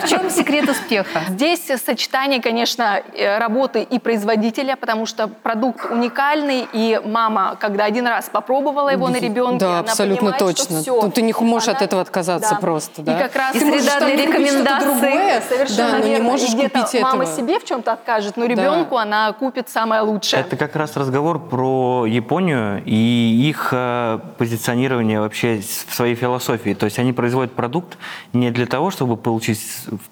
[0.00, 1.22] В чем секрет успеха?
[1.28, 8.06] Здесь сочетание, конечно, э, работы и производителя, потому что продукт уникальный, и мама, когда один
[8.06, 10.82] раз попробовала его на ребенке, да, она абсолютно понимает, точно.
[10.82, 11.76] Что все, ты не можешь она...
[11.76, 12.60] от этого отказаться да.
[12.60, 13.16] просто, да?
[13.16, 15.42] И как раз и среда для рекомендаций.
[15.48, 17.36] Совершенно да, но не можешь и купить мама этого.
[17.36, 18.46] себе в чем-то откажет, но
[18.80, 20.40] ребенку она купит самое лучшее.
[20.40, 26.74] Это как раз разговор про Японию и их э, позиционирование вообще в своей философии.
[26.74, 27.98] То есть они производят продукт
[28.32, 29.60] не для того, чтобы получить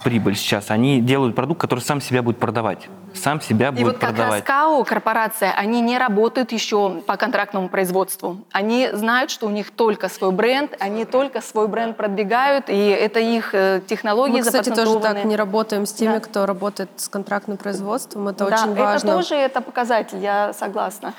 [0.02, 2.88] прибыль сейчас, они делают продукт, который сам себя будет продавать.
[3.14, 4.44] Сам себя будет и вот продавать.
[4.44, 8.38] как раз КАО, корпорация, они не работают еще по контрактному производству.
[8.52, 13.20] Они знают, что у них только свой бренд, они только свой бренд продвигают, и это
[13.20, 16.20] их э, технологии Мы, кстати, тоже так не работаем с теми, да.
[16.20, 18.28] кто работает с контрактным производством.
[18.28, 19.08] Это да, очень важно.
[19.08, 21.14] это тоже это показатель, я согласна.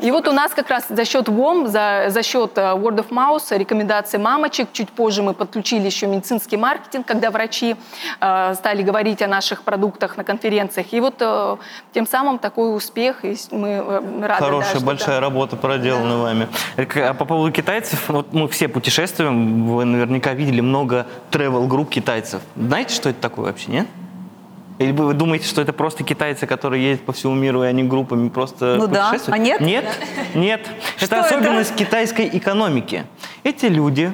[0.00, 3.08] И вот у нас как раз за счет ВОМ, за, за счет э, Word of
[3.08, 7.74] Mouth, рекомендации мамочек, чуть позже мы подключили еще медицинский маркетинг, когда врачи
[8.20, 10.92] э, стали говорить о наших продуктах на конференциях.
[10.92, 11.56] И вот э,
[11.92, 14.44] тем самым такой успех, и мы э, рады.
[14.44, 15.20] Хорошая, да, большая да.
[15.20, 16.22] работа проделана да.
[16.22, 16.48] вами.
[16.76, 22.42] А по поводу китайцев, вот мы все путешествуем, вы наверняка видели много travel групп китайцев.
[22.54, 23.88] Знаете, что это такое вообще, нет?
[24.80, 28.30] Или вы думаете, что это просто китайцы, которые ездят по всему миру, и они группами
[28.30, 29.26] просто ну путешествуют?
[29.26, 29.34] Да.
[29.34, 29.60] А нет?
[29.60, 29.84] Нет,
[30.34, 30.66] нет.
[31.00, 33.04] Это особенность китайской экономики.
[33.44, 34.10] Эти люди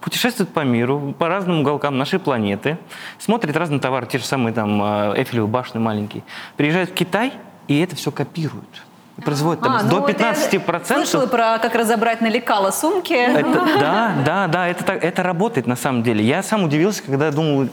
[0.00, 2.78] путешествуют по миру, по разным уголкам нашей планеты,
[3.18, 6.22] смотрят разные товары, те же самые там э, Эйфелевы башни маленькие,
[6.56, 7.34] приезжают в Китай,
[7.68, 8.82] и это все копируют
[9.22, 11.08] производит там, а, до ну 15 процентов.
[11.08, 13.12] Слышала про как разобрать на лекало сумки.
[13.12, 16.24] Это, да, да, да, это, это работает на самом деле.
[16.24, 17.68] Я сам удивился, когда думал...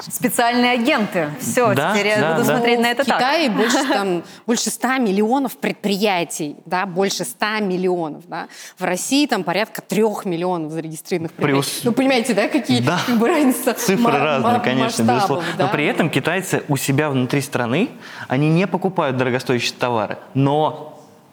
[0.00, 1.30] Специальные агенты.
[1.40, 2.56] Все, да, теперь да, я буду да.
[2.56, 3.56] смотреть на это В Китае так.
[3.56, 8.24] больше, там, больше 100 миллионов предприятий, да, больше 100 миллионов.
[8.26, 8.48] Да.
[8.76, 11.70] В России там порядка 3 миллионов зарегистрированных предприятий.
[11.70, 11.84] Плюс...
[11.84, 12.98] Ну, понимаете, да, какие да.
[13.06, 15.44] как бы разница Цифры разные, конечно, безусловно.
[15.56, 15.66] Да?
[15.66, 17.90] Но при этом китайцы у себя внутри страны,
[18.28, 20.64] они не покупают дорогостоящие товары, но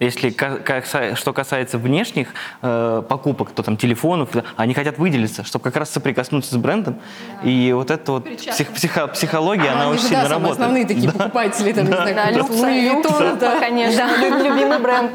[0.01, 0.33] если
[1.15, 2.29] что касается внешних
[2.63, 6.99] э, покупок, то там телефонов, они хотят выделиться, чтобы как раз соприкоснуться с брендом.
[7.43, 7.49] Да.
[7.49, 10.59] И вот эта вот псих, психо, психология, а, она очень сильно работает.
[10.59, 11.19] основные такие да.
[11.19, 11.91] покупатели, там, да.
[11.91, 14.09] не знаю, да, люкс, люкс, да, конечно,
[14.43, 15.11] любимый бренд.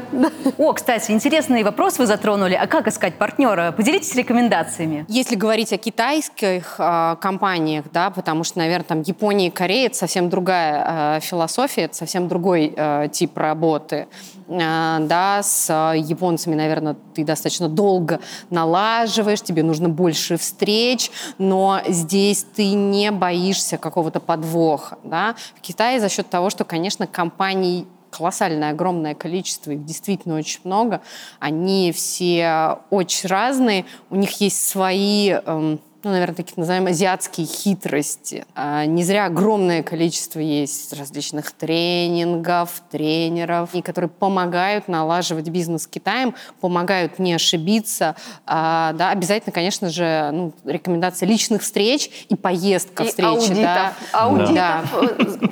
[0.57, 2.53] О, кстати, интересный вопрос вы затронули.
[2.53, 3.73] А как искать партнера?
[3.73, 5.05] Поделитесь рекомендациями.
[5.09, 9.97] Если говорить о китайских э, компаниях, да, потому что, наверное, там Япония и Корея— это
[9.97, 14.07] совсем другая э, философия, это совсем другой э, тип работы.
[14.47, 22.45] Э, да, с японцами, наверное, ты достаточно долго налаживаешь, тебе нужно больше встреч, но здесь
[22.55, 25.35] ты не боишься какого-то подвоха, да.
[25.55, 31.01] В Китае за счет того, что, конечно, компаний колоссальное, огромное количество, их действительно очень много.
[31.39, 38.45] Они все очень разные, у них есть свои эм, ну, наверное, таких называемых азиатские хитрости.
[38.55, 45.87] А не зря огромное количество есть различных тренингов, тренеров, и которые помогают налаживать бизнес с
[45.87, 48.15] Китаем, помогают не ошибиться.
[48.45, 53.27] А, да, обязательно, конечно же, ну, рекомендация личных встреч и поездка и встречи.
[53.27, 53.93] Аудитов, да.
[54.13, 54.83] аудитов да.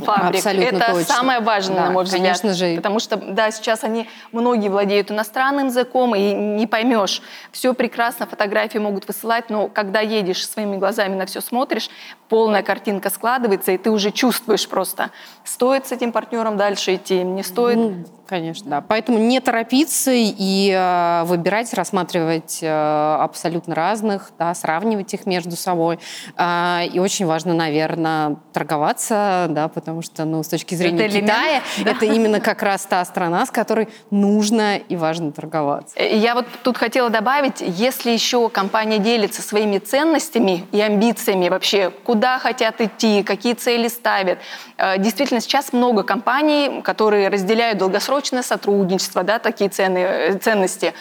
[0.05, 0.35] фабрик.
[0.35, 1.13] Абсолютно Это точно.
[1.13, 2.21] самое важное, да, на мой взгляд.
[2.21, 2.77] Конечно же.
[2.77, 7.21] Потому что, да, сейчас они, многие владеют иностранным языком, и не поймешь.
[7.51, 11.89] Все прекрасно, фотографии могут высылать, но когда едешь своими глазами на все смотришь,
[12.29, 15.12] полная картинка складывается, и ты уже чувствуешь просто,
[15.43, 18.08] стоит с этим партнером дальше идти, не стоит.
[18.27, 18.81] Конечно, да.
[18.81, 25.99] Поэтому не торопиться и э, выбирать, рассматривать э, абсолютно разных, да, сравнивать их между собой.
[26.35, 31.61] Э, и очень важно, наверное, торговаться, да, потому что, ну, с точки зрения это Китая,
[31.83, 31.91] да.
[31.91, 35.95] это именно как раз та страна, с которой нужно и важно торговаться.
[35.95, 41.91] Э, я вот тут хотела добавить, если еще компания делится своими ценностями и амбициями вообще,
[41.91, 44.39] куда хотят идти, какие цели ставят.
[44.97, 50.93] Действительно, сейчас много компаний, которые разделяют долгосрочные долгосрочное сотрудничество, да, такие цены, э, ценности,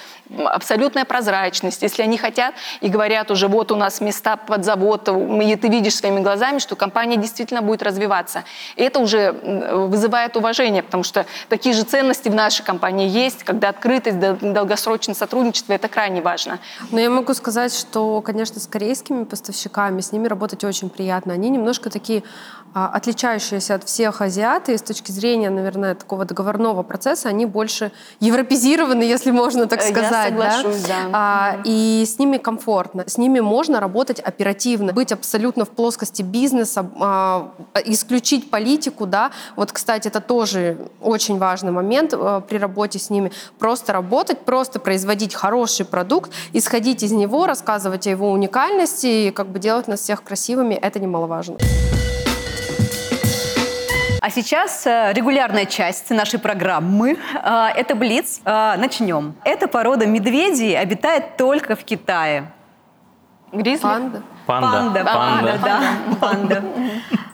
[0.45, 1.83] абсолютная прозрачность.
[1.83, 5.95] Если они хотят и говорят уже, вот у нас места под завод, и ты видишь
[5.95, 8.45] своими глазами, что компания действительно будет развиваться.
[8.77, 13.69] И это уже вызывает уважение, потому что такие же ценности в нашей компании есть, когда
[13.69, 16.59] открытость, долгосрочное сотрудничество, это крайне важно.
[16.91, 21.35] Но я могу сказать, что, конечно, с корейскими поставщиками, с ними работать очень приятно.
[21.35, 22.23] Они немножко такие
[22.75, 29.03] отличающиеся от всех азиат, и с точки зрения, наверное, такого договорного процесса, они больше европезированы,
[29.05, 30.11] если можно так сказать.
[30.11, 30.89] Я соглашусь, да.
[30.89, 31.11] да.
[31.13, 33.05] А, и с ними комфортно.
[33.07, 37.53] С ними можно работать оперативно, быть абсолютно в плоскости бизнеса, а,
[37.85, 39.31] исключить политику, да.
[39.55, 43.31] Вот, кстати, это тоже очень важный момент а, при работе с ними.
[43.61, 49.47] Просто работать, просто производить хороший продукт, исходить из него, рассказывать о его уникальности и как
[49.47, 51.57] бы делать нас всех красивыми, это немаловажно.
[54.25, 57.19] А сейчас э, регулярная часть нашей программы.
[57.35, 58.41] Э, это Блиц.
[58.47, 59.35] Э, начнем.
[59.45, 62.51] Эта порода медведей обитает только в Китае.
[63.53, 63.83] Гризли?
[63.83, 64.23] Панда.
[64.47, 64.71] Панда.
[64.71, 65.83] Панда, панда, да.
[66.23, 66.65] Панда.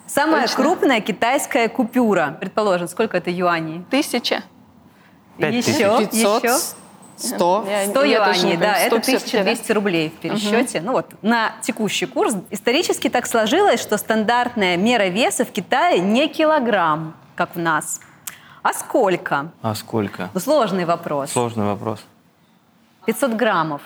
[0.09, 0.57] Самая Точно.
[0.57, 2.37] крупная китайская купюра.
[2.41, 3.85] Предположим, сколько это юаней?
[3.89, 4.43] Тысяча.
[5.39, 6.11] Еще, тысяч.
[6.11, 6.57] 500, еще.
[7.23, 7.65] 100.
[7.69, 10.81] Я- 100 я тоже юаней, не да, это 150 1200 рублей в пересчете.
[10.81, 12.35] Ну вот, на текущий курс.
[12.51, 18.01] Исторически так сложилось, что стандартная мера веса в Китае не килограмм, как в нас,
[18.63, 19.51] а сколько?
[19.63, 20.31] А сколько?
[20.35, 21.31] Ну, сложный вопрос.
[21.33, 22.01] Сложный вопрос.
[23.07, 23.83] 500 граммов.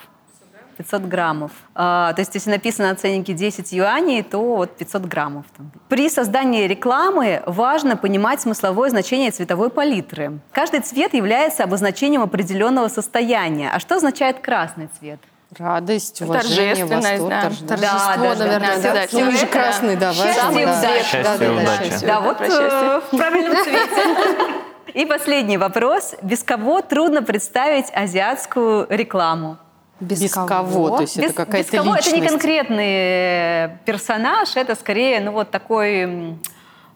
[0.75, 1.53] 500 граммов.
[1.75, 5.47] А, то есть, если написано на ценнике 10 юаней, то вот 500 граммов.
[5.57, 5.71] Там.
[5.89, 10.39] При создании рекламы важно понимать смысловое значение цветовой палитры.
[10.53, 13.71] Каждый цвет является обозначением определенного состояния.
[13.73, 15.21] А что означает красный цвет?
[15.59, 17.69] Радость, уважение, Торжественность, восторг, да.
[17.69, 18.15] торжество.
[18.17, 18.95] Да, да, наверное, да, да.
[18.95, 19.07] да.
[19.13, 20.79] Ну, же красный, да, счастье да.
[20.79, 21.05] удача.
[21.05, 22.07] Счастье Да, да, удача.
[22.07, 24.55] Да, вот э, в правильном цвете.
[24.95, 26.15] И последний вопрос.
[26.23, 29.59] Без кого трудно представить азиатскую рекламу?
[30.01, 30.97] Без кого?
[30.97, 31.95] То есть без, это какая-то без кого?
[31.97, 32.09] личность.
[32.09, 36.37] Это не конкретный э, персонаж, это скорее, ну вот такой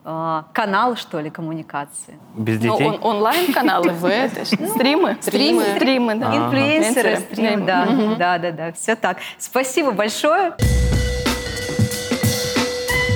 [0.05, 2.19] э, канал, что ли, коммуникации.
[2.35, 2.87] Без Ну, детей?
[2.89, 5.17] он- онлайн-каналы, это ж стримы.
[5.21, 5.65] Стримы.
[5.77, 6.27] Стримы, да.
[6.37, 7.87] Инфлюенсеры, Инфлюенсеры, стрим, да,
[8.19, 9.19] да, да, да, все так.
[9.39, 10.55] Спасибо большое.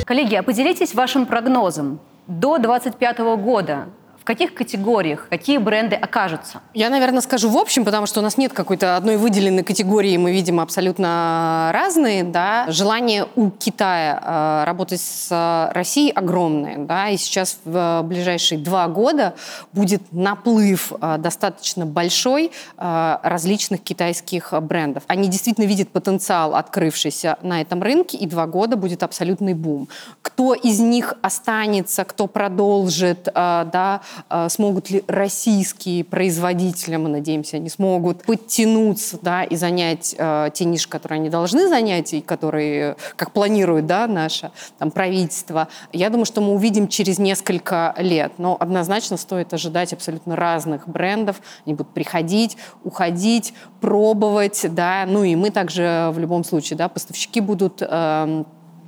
[0.07, 3.87] Коллеги, а поделитесь вашим прогнозом до 2025 года.
[4.23, 6.61] В каких категориях, какие бренды окажутся?
[6.75, 10.31] Я, наверное, скажу в общем, потому что у нас нет какой-то одной выделенной категории, мы
[10.31, 12.23] видим абсолютно разные.
[12.23, 12.67] Да.
[12.69, 16.79] Желание у Китая э, работать с Россией огромное.
[16.79, 19.35] Да, и сейчас в ближайшие два года
[19.73, 25.03] будет наплыв э, достаточно большой э, различных китайских брендов.
[25.09, 29.89] Они действительно видят потенциал, открывшийся на этом рынке, и два года будет абсолютный бум.
[30.23, 34.01] Кто из них останется, кто продолжит, да,
[34.49, 40.89] смогут ли российские производители, мы надеемся, они смогут подтянуться да, и занять э, те ниши,
[40.89, 45.69] которые они должны занять, и которые, как планирует да, наше там, правительство.
[45.93, 48.33] Я думаю, что мы увидим через несколько лет.
[48.39, 51.41] Но однозначно стоит ожидать абсолютно разных брендов.
[51.67, 54.67] Они будут приходить, уходить, пробовать.
[54.71, 55.05] Да.
[55.07, 57.83] Ну и мы также в любом случае, да, поставщики будут...
[57.83, 58.47] эм,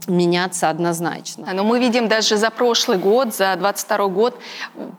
[0.09, 1.53] меняться однозначно.
[1.53, 4.39] Но мы видим даже за прошлый год, за 22 год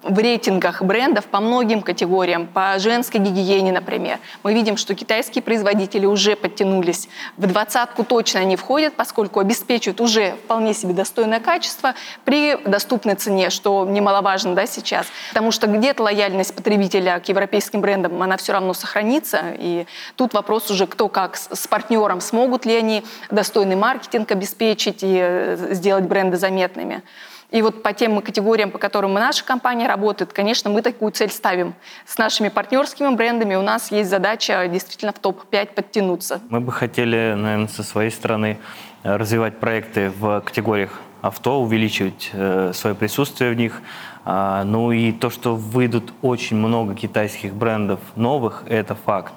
[0.04, 6.06] в рейтингах брендов по многим категориям, по женской гигиене, например, мы видим, что китайские производители
[6.06, 7.08] уже подтянулись.
[7.38, 13.50] В двадцатку точно они входят, поскольку обеспечивают уже вполне себе достойное качество при доступной цене,
[13.50, 15.08] что немаловажно да, сейчас.
[15.30, 19.41] Потому что где-то лояльность потребителя к европейским брендам, она все равно сохранится.
[19.58, 25.18] И тут вопрос уже, кто как с партнером, смогут ли они достойный маркетинг обеспечить и
[25.20, 27.04] э, сделать бренды заметными.
[27.52, 31.76] И вот по тем категориям, по которым наша компания работает, конечно, мы такую цель ставим.
[32.06, 36.42] С нашими партнерскими брендами у нас есть задача действительно в топ-5 подтянуться.
[36.50, 38.58] Мы бы хотели, наверное, со своей стороны
[39.04, 43.82] э, развивать проекты в категориях авто, увеличивать э, свое присутствие в них.
[44.26, 49.34] А, ну и то, что выйдут очень много китайских брендов новых, это факт.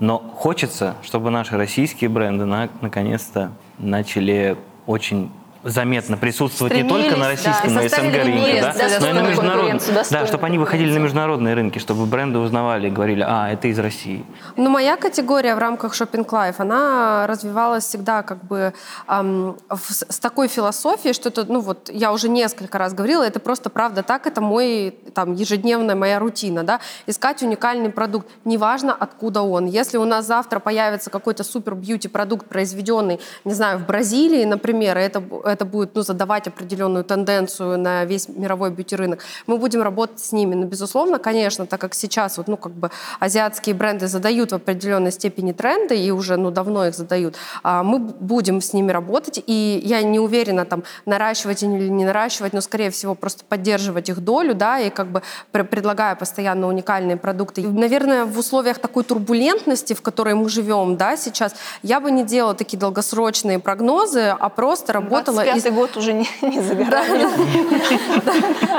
[0.00, 4.56] Но хочется, чтобы наши российские бренды на- наконец-то начали
[4.90, 5.30] очень
[5.62, 9.80] заметно присутствовать не только на российском, да, на СНГ рынке, да, но и на международном.
[10.10, 13.78] Да, чтобы они выходили на международные рынки, чтобы бренды узнавали и говорили, а, это из
[13.78, 14.24] России.
[14.56, 18.72] Ну, моя категория в рамках Shopping Life, она развивалась всегда как бы
[19.08, 23.40] эм, в, с такой философией, что это, ну вот, я уже несколько раз говорила, это
[23.40, 29.42] просто правда так, это мой, там, ежедневная моя рутина, да, искать уникальный продукт, неважно откуда
[29.42, 29.66] он.
[29.66, 34.96] Если у нас завтра появится какой-то супер бьюти продукт, произведенный, не знаю, в Бразилии, например,
[34.96, 40.32] это это будет ну, задавать определенную тенденцию на весь мировой бьюти-рынок, мы будем работать с
[40.32, 40.54] ними.
[40.54, 45.12] Но, безусловно, конечно, так как сейчас вот, ну, как бы азиатские бренды задают в определенной
[45.12, 49.80] степени тренды, и уже ну, давно их задают, а, мы будем с ними работать, и
[49.84, 54.54] я не уверена, там, наращивать или не наращивать, но, скорее всего, просто поддерживать их долю,
[54.54, 55.22] да, и как бы
[55.52, 57.62] предлагая постоянно уникальные продукты.
[57.62, 62.24] И, наверное, в условиях такой турбулентности, в которой мы живем, да, сейчас, я бы не
[62.24, 67.24] делала такие долгосрочные прогнозы, а просто работала 25 год уже не, не за горами.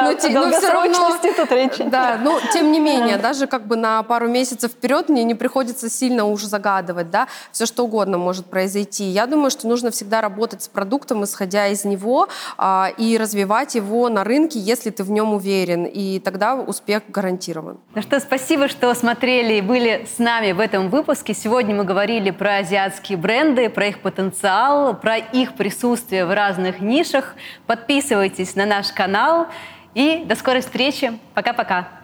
[0.01, 1.17] Но все равно...
[1.35, 1.83] тут речи.
[1.83, 5.89] Да, ну, тем не менее, даже как бы на пару месяцев вперед мне не приходится
[5.89, 9.05] сильно уж загадывать, да, все что угодно может произойти.
[9.05, 14.09] Я думаю, что нужно всегда работать с продуктом, исходя из него, а, и развивать его
[14.09, 17.79] на рынке, если ты в нем уверен, и тогда успех гарантирован.
[17.95, 21.33] Ну что, спасибо, что смотрели и были с нами в этом выпуске.
[21.33, 26.81] Сегодня мы говорили про азиатские бренды, про их потенциал, про их присутствие в разных разных
[26.81, 27.35] нишах.
[27.65, 29.47] Подписывайтесь на наш канал
[29.93, 31.17] и до скорой встречи.
[31.33, 32.00] Пока-пока.